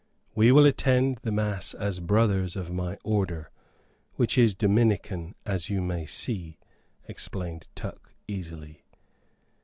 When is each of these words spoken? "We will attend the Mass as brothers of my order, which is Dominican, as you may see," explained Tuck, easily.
"We 0.33 0.51
will 0.51 0.65
attend 0.65 1.19
the 1.21 1.31
Mass 1.31 1.75
as 1.75 1.99
brothers 1.99 2.55
of 2.55 2.71
my 2.71 2.97
order, 3.03 3.51
which 4.15 4.35
is 4.35 4.55
Dominican, 4.55 5.35
as 5.45 5.69
you 5.69 5.79
may 5.79 6.07
see," 6.07 6.57
explained 7.07 7.67
Tuck, 7.75 8.11
easily. 8.27 8.83